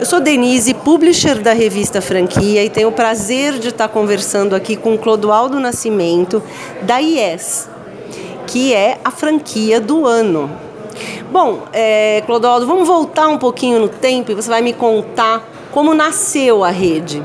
[0.00, 4.74] Eu sou Denise, publisher da revista Franquia, e tenho o prazer de estar conversando aqui
[4.74, 6.42] com Clodoaldo Nascimento,
[6.80, 7.68] da IES,
[8.46, 10.50] que é a franquia do ano.
[11.30, 15.92] Bom, é, Clodoaldo, vamos voltar um pouquinho no tempo e você vai me contar como
[15.92, 17.22] nasceu a rede.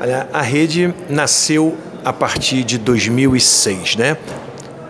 [0.00, 4.16] Olha, a rede nasceu a partir de 2006, né?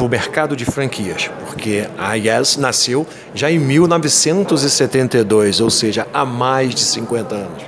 [0.00, 6.24] Para o mercado de franquias, porque a Yes nasceu já em 1972, ou seja, há
[6.24, 7.62] mais de 50 anos.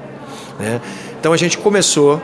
[0.59, 0.81] Né?
[1.21, 2.23] Então a gente começou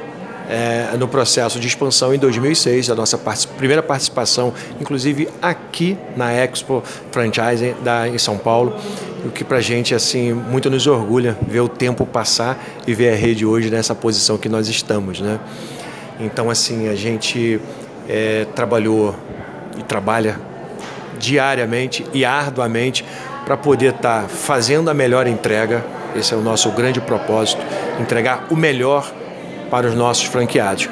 [0.49, 3.21] é, no processo de expansão em 2006, a nossa
[3.59, 6.83] primeira participação, inclusive aqui na Expo
[7.13, 8.75] Franchising da, em São Paulo,
[9.27, 13.13] o que para a gente assim muito nos orgulha ver o tempo passar e ver
[13.13, 15.39] a rede hoje nessa posição que nós estamos, né?
[16.19, 17.61] Então assim a gente
[18.09, 19.15] é, trabalhou
[19.79, 20.39] e trabalha
[21.19, 23.05] diariamente e arduamente
[23.45, 25.85] para poder estar tá fazendo a melhor entrega.
[26.15, 27.63] Esse é o nosso grande propósito,
[28.01, 29.11] entregar o melhor
[29.71, 30.89] para os nossos franqueados.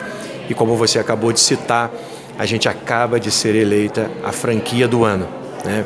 [0.48, 1.90] E como você acabou de citar,
[2.38, 5.26] a gente acaba de ser eleita a franquia do ano.
[5.64, 5.84] Né?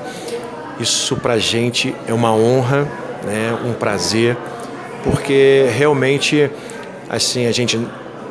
[0.78, 2.88] Isso para a gente é uma honra,
[3.24, 3.56] né?
[3.64, 4.36] um prazer,
[5.04, 6.50] porque realmente
[7.08, 7.80] assim a gente,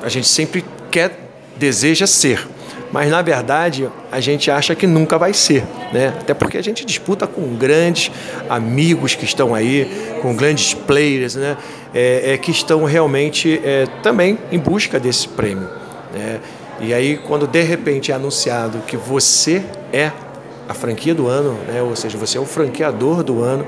[0.03, 1.17] a gente sempre quer,
[1.58, 2.47] deseja ser
[2.92, 6.14] mas na verdade a gente acha que nunca vai ser, né?
[6.20, 8.12] Até porque a gente disputa com grandes
[8.50, 11.58] amigos que estão aí, com grandes players, né?
[11.94, 15.68] É, é que estão realmente é, também em busca desse prêmio.
[16.14, 16.40] Né?
[16.80, 20.12] E aí quando de repente é anunciado que você é
[20.68, 21.81] a franquia do ano, né?
[21.81, 23.66] ou seja, você é o franqueador do ano,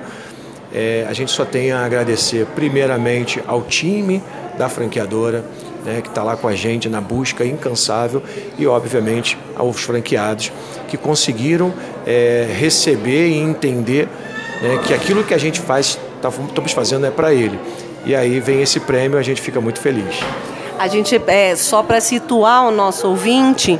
[0.73, 4.21] é, a gente só tem a agradecer primeiramente ao time
[4.57, 5.43] da franqueadora,
[5.85, 8.21] né, que está lá com a gente na busca incansável
[8.57, 10.51] e, obviamente, aos franqueados
[10.87, 11.73] que conseguiram
[12.05, 14.07] é, receber e entender
[14.61, 17.59] né, que aquilo que a gente faz, tá, estamos fazendo é para ele.
[18.05, 20.19] E aí vem esse prêmio, a gente fica muito feliz.
[20.77, 23.79] A gente, é, só para situar o nosso ouvinte,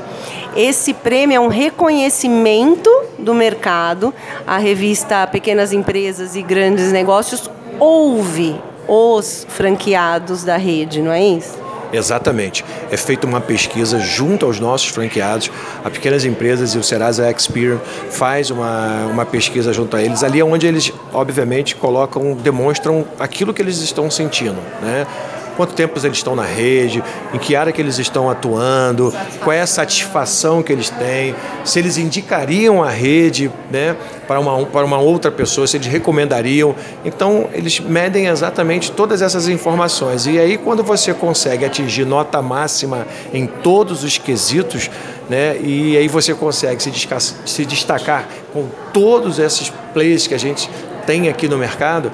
[0.55, 4.13] esse prêmio é um reconhecimento do mercado.
[4.45, 7.49] A revista Pequenas Empresas e Grandes Negócios
[7.79, 11.60] ouve os franqueados da rede, não é isso?
[11.93, 12.63] Exatamente.
[12.89, 15.51] É feita uma pesquisa junto aos nossos franqueados,
[15.83, 20.39] a pequenas empresas e o Serasa Experience faz uma, uma pesquisa junto a eles, ali
[20.39, 25.05] é onde eles, obviamente, colocam, demonstram aquilo que eles estão sentindo, né?
[25.55, 27.03] Quanto tempo eles estão na rede,
[27.33, 29.13] em que área que eles estão atuando,
[29.43, 33.95] qual é a satisfação que eles têm, se eles indicariam a rede né,
[34.27, 36.75] para, uma, para uma outra pessoa, se eles recomendariam.
[37.03, 40.25] Então, eles medem exatamente todas essas informações.
[40.25, 44.89] E aí, quando você consegue atingir nota máxima em todos os quesitos,
[45.29, 46.91] né, e aí você consegue se,
[47.45, 50.69] se destacar com todos esses players que a gente
[51.05, 52.11] tem aqui no mercado,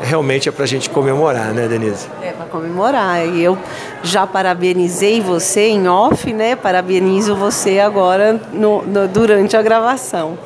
[0.00, 2.08] realmente é para a gente comemorar, né, Denise?
[2.22, 3.26] É para comemorar.
[3.26, 3.58] E eu
[4.02, 6.56] já parabenizei você em off, né?
[6.56, 10.38] Parabenizo você agora no, no, durante a gravação.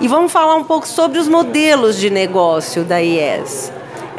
[0.00, 3.72] E vamos falar um pouco sobre os modelos de negócio da IES.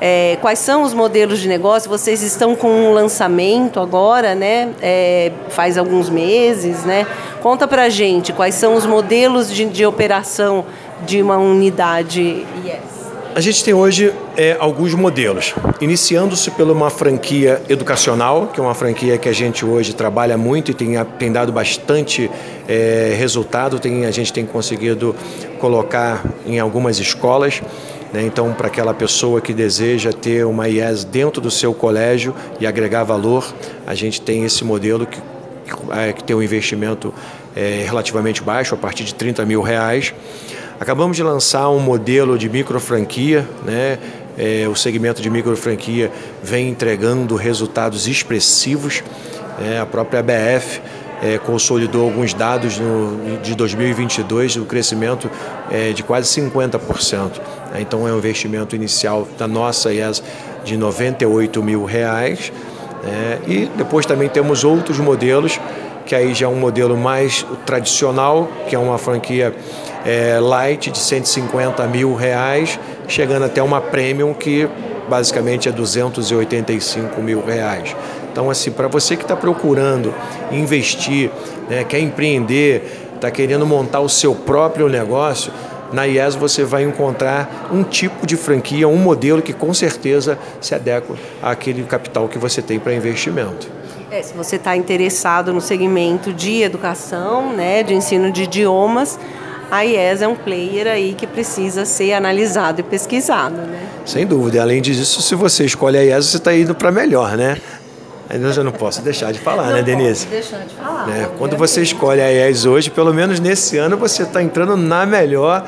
[0.03, 1.87] É, quais são os modelos de negócio?
[1.87, 4.69] Vocês estão com um lançamento agora, né?
[4.81, 7.05] É, faz alguns meses, né?
[7.39, 10.65] Conta para gente quais são os modelos de, de operação
[11.05, 13.00] de uma unidade IES.
[13.33, 18.75] A gente tem hoje é, alguns modelos, iniciando-se pela uma franquia educacional, que é uma
[18.75, 22.29] franquia que a gente hoje trabalha muito e tem, tem dado bastante
[22.67, 25.15] é, resultado, tem, a gente tem conseguido
[25.59, 27.61] colocar em algumas escolas.
[28.11, 28.23] Né?
[28.23, 33.05] Então, para aquela pessoa que deseja ter uma IES dentro do seu colégio e agregar
[33.05, 33.45] valor,
[33.87, 37.13] a gente tem esse modelo que, que, é, tem um investimento
[37.55, 40.13] é, relativamente baixo, a partir de 30 mil reais.
[40.81, 43.99] Acabamos de lançar um modelo de micro franquia, né?
[44.35, 46.11] É, o segmento de micro franquia
[46.41, 49.03] vem entregando resultados expressivos.
[49.63, 50.81] É, a própria BF
[51.21, 55.29] é, consolidou alguns dados no, de 2022, o crescimento
[55.69, 57.39] é de quase 50%.
[57.79, 60.23] Então é um investimento inicial da nossa IES
[60.65, 62.51] de 98 mil reais.
[63.05, 65.59] É, e depois também temos outros modelos,
[66.07, 69.53] que aí já é um modelo mais tradicional, que é uma franquia
[70.05, 74.67] é, light de 150 mil reais, chegando até uma premium que
[75.09, 77.95] basicamente é 285 mil reais.
[78.31, 80.13] Então, assim, para você que está procurando
[80.51, 81.29] investir,
[81.69, 85.51] né, quer empreender, está querendo montar o seu próprio negócio,
[85.91, 90.73] na IES você vai encontrar um tipo de franquia, um modelo que com certeza se
[90.73, 93.69] adequa àquele capital que você tem para investimento.
[94.09, 99.19] É, se você está interessado no segmento de educação, né, de ensino de idiomas,
[99.71, 103.87] a IES é um player aí que precisa ser analisado e pesquisado, né?
[104.05, 104.57] Sem dúvida.
[104.57, 107.57] E além disso, se você escolhe a IES, você está indo para melhor, né?
[108.29, 110.25] Eu não posso deixar de falar, não né, Denise?
[110.27, 111.07] deixar de falar.
[111.07, 111.29] Né?
[111.37, 115.65] Quando você escolhe a IES hoje, pelo menos nesse ano, você está entrando na melhor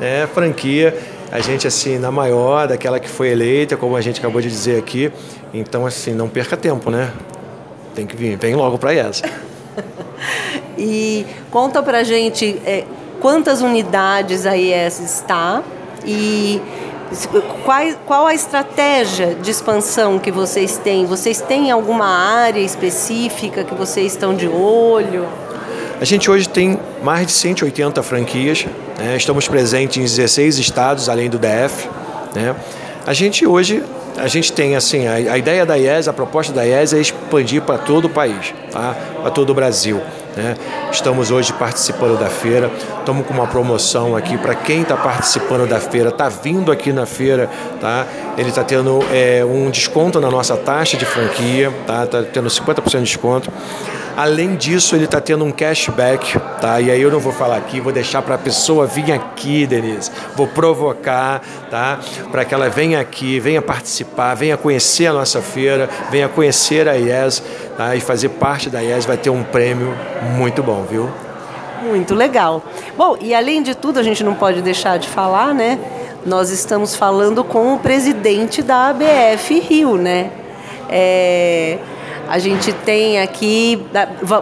[0.00, 0.96] né, franquia.
[1.30, 4.78] A gente, assim, na maior, daquela que foi eleita, como a gente acabou de dizer
[4.78, 5.12] aqui.
[5.52, 7.10] Então, assim, não perca tempo, né?
[7.94, 9.22] Tem que vir, vem logo para a IES.
[10.78, 12.84] e conta pra gente é,
[13.24, 15.62] quantas unidades a IES está
[16.04, 16.60] e
[17.64, 21.06] qual, qual a estratégia de expansão que vocês têm?
[21.06, 25.26] Vocês têm alguma área específica que vocês estão de olho?
[25.98, 28.66] A gente hoje tem mais de 180 franquias,
[28.98, 29.16] né?
[29.16, 31.88] estamos presentes em 16 estados, além do DF.
[32.34, 32.54] Né?
[33.06, 33.82] A gente hoje
[34.16, 37.62] a gente tem assim, a, a, ideia da IES, a proposta da IES é expandir
[37.62, 38.94] para todo o país, tá?
[39.20, 40.00] para todo o Brasil.
[40.36, 40.56] Né?
[40.90, 45.80] Estamos hoje participando da feira, estamos com uma promoção aqui para quem está participando da
[45.80, 47.48] feira, está vindo aqui na feira,
[47.80, 48.06] tá?
[48.36, 52.90] ele está tendo é, um desconto na nossa taxa de franquia, está tá tendo 50%
[52.98, 53.52] de desconto.
[54.16, 56.80] Além disso, ele está tendo um cashback, tá?
[56.80, 60.10] E aí eu não vou falar aqui, vou deixar para a pessoa vir aqui, Denise.
[60.36, 61.98] Vou provocar, tá?
[62.30, 66.96] Para que ela venha aqui, venha participar, venha conhecer a nossa feira, venha conhecer a
[66.96, 67.42] IES,
[67.76, 67.96] tá?
[67.96, 69.92] E fazer parte da IES vai ter um prêmio
[70.36, 71.10] muito bom, viu?
[71.82, 72.62] Muito legal.
[72.96, 75.78] Bom, e além de tudo, a gente não pode deixar de falar, né?
[76.24, 80.30] Nós estamos falando com o presidente da ABF Rio, né?
[80.88, 81.78] É,
[82.28, 83.84] a gente tem aqui,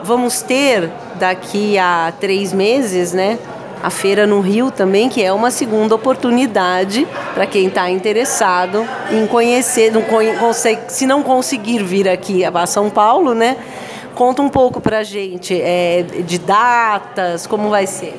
[0.02, 3.38] vamos ter daqui a três meses, né?
[3.82, 9.26] A feira no Rio também, que é uma segunda oportunidade para quem está interessado em
[9.26, 10.04] conhecer, não
[10.88, 13.56] se não conseguir vir aqui a São Paulo, né?
[14.14, 18.14] Conta um pouco para a gente é, de datas, como vai ser.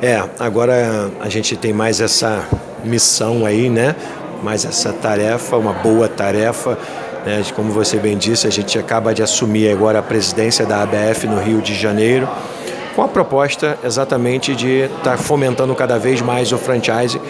[0.00, 2.46] É, agora a gente tem mais essa
[2.84, 3.96] missão aí, né?
[4.42, 6.78] Mais essa tarefa, uma boa tarefa
[7.24, 7.42] né?
[7.54, 11.40] Como você bem disse, a gente acaba de assumir agora a presidência da ABF no
[11.40, 12.28] Rio de Janeiro,
[12.94, 17.20] com a proposta exatamente de estar tá fomentando cada vez mais o franchise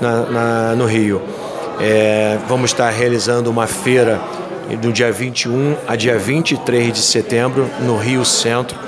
[0.00, 1.22] na, na, no Rio.
[1.80, 4.20] É, vamos estar realizando uma feira
[4.80, 8.78] do dia 21 a dia 23 de setembro no Rio Centro,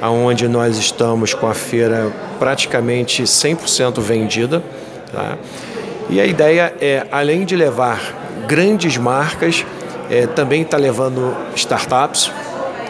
[0.00, 4.62] aonde nós estamos com a feira praticamente 100% vendida.
[5.12, 5.36] Tá?
[6.10, 8.00] E a ideia é, além de levar
[8.48, 9.64] grandes marcas,
[10.12, 12.30] é, também está levando startups,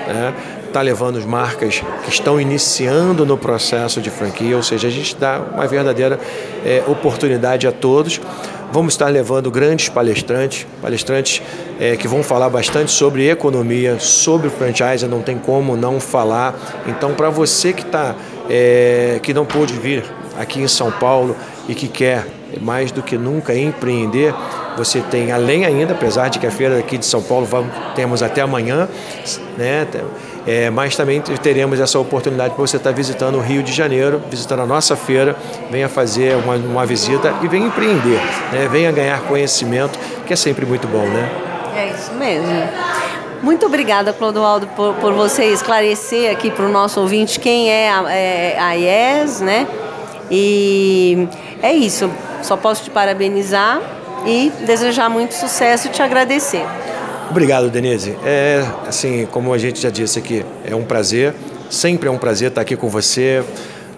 [0.01, 0.35] está né?
[0.73, 5.15] Tá levando as marcas que estão iniciando no processo de franquia, ou seja, a gente
[5.15, 6.19] dá uma verdadeira
[6.65, 8.21] é, oportunidade a todos.
[8.73, 11.43] Vamos estar levando grandes palestrantes, palestrantes
[11.79, 16.59] é, que vão falar bastante sobre economia, sobre franchise, não tem como não falar.
[16.87, 18.17] Então, para você que tá,
[18.49, 20.03] é, que não pôde vir
[20.39, 21.37] aqui em São Paulo
[21.69, 22.27] e que quer
[22.61, 24.35] mais do que nunca empreender,
[24.77, 28.23] você tem, além ainda, apesar de que a feira aqui de São Paulo vamos, temos
[28.23, 28.89] até amanhã,
[29.57, 29.87] né?
[30.47, 34.63] É, mas também teremos essa oportunidade para você estar visitando o Rio de Janeiro, visitando
[34.63, 35.37] a nossa feira,
[35.71, 38.21] venha fazer uma, uma visita e venha empreender,
[38.51, 38.69] né?
[38.71, 39.97] venha ganhar conhecimento,
[40.27, 41.31] que é sempre muito bom, né?
[41.77, 42.49] É isso mesmo.
[43.41, 48.13] Muito obrigada, Clodoaldo, por, por você esclarecer aqui para o nosso ouvinte quem é a,
[48.13, 49.67] é a IES, né?
[50.31, 51.29] E
[51.63, 52.11] é isso.
[52.43, 53.81] Só posso te parabenizar
[54.27, 56.65] e desejar muito sucesso e te agradecer.
[57.31, 58.17] Obrigado, Denise.
[58.25, 61.35] É, assim, como a gente já disse aqui, é um prazer,
[61.71, 63.43] sempre é um prazer estar aqui com você,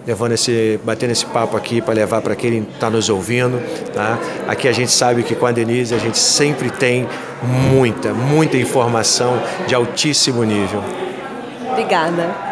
[0.07, 3.61] levando esse, batendo esse papo aqui para levar para quem está nos ouvindo.
[3.93, 4.17] Tá?
[4.47, 7.07] Aqui a gente sabe que com a Denise a gente sempre tem
[7.43, 10.81] muita, muita informação de altíssimo nível.
[11.71, 12.44] Obrigada.